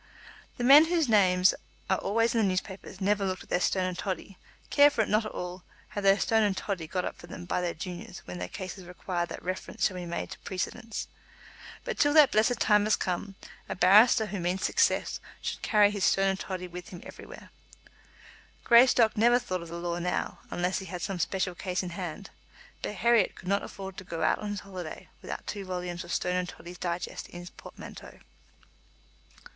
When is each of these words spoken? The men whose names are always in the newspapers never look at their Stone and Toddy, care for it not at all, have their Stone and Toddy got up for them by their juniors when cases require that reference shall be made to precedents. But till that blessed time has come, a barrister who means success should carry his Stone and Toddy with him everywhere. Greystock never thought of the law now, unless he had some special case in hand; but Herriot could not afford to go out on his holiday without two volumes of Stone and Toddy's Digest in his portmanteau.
The 0.57 0.63
men 0.63 0.85
whose 0.85 1.07
names 1.07 1.53
are 1.87 1.99
always 1.99 2.33
in 2.33 2.41
the 2.41 2.47
newspapers 2.47 2.99
never 2.99 3.23
look 3.23 3.43
at 3.43 3.49
their 3.49 3.59
Stone 3.59 3.83
and 3.85 3.95
Toddy, 3.95 4.39
care 4.71 4.89
for 4.89 5.01
it 5.01 5.09
not 5.09 5.27
at 5.27 5.31
all, 5.31 5.63
have 5.89 6.03
their 6.03 6.17
Stone 6.19 6.41
and 6.41 6.57
Toddy 6.57 6.87
got 6.87 7.05
up 7.05 7.19
for 7.19 7.27
them 7.27 7.45
by 7.45 7.61
their 7.61 7.75
juniors 7.75 8.23
when 8.25 8.39
cases 8.49 8.85
require 8.85 9.27
that 9.27 9.43
reference 9.43 9.85
shall 9.85 9.97
be 9.97 10.07
made 10.07 10.31
to 10.31 10.39
precedents. 10.39 11.07
But 11.83 11.99
till 11.99 12.15
that 12.15 12.31
blessed 12.31 12.59
time 12.59 12.85
has 12.85 12.95
come, 12.95 13.35
a 13.69 13.75
barrister 13.75 14.25
who 14.25 14.39
means 14.39 14.65
success 14.65 15.19
should 15.39 15.61
carry 15.61 15.91
his 15.91 16.03
Stone 16.03 16.29
and 16.29 16.39
Toddy 16.39 16.67
with 16.67 16.89
him 16.89 17.01
everywhere. 17.03 17.51
Greystock 18.63 19.15
never 19.15 19.37
thought 19.37 19.61
of 19.61 19.69
the 19.69 19.75
law 19.77 19.99
now, 19.99 20.39
unless 20.49 20.79
he 20.79 20.87
had 20.87 21.03
some 21.03 21.19
special 21.19 21.53
case 21.53 21.83
in 21.83 21.91
hand; 21.91 22.31
but 22.81 22.95
Herriot 22.95 23.35
could 23.35 23.47
not 23.47 23.61
afford 23.61 23.97
to 23.97 24.03
go 24.03 24.23
out 24.23 24.39
on 24.39 24.49
his 24.49 24.61
holiday 24.61 25.09
without 25.21 25.45
two 25.45 25.63
volumes 25.63 26.03
of 26.03 26.11
Stone 26.11 26.37
and 26.37 26.49
Toddy's 26.49 26.79
Digest 26.79 27.29
in 27.29 27.37
his 27.41 27.51
portmanteau. 27.51 28.17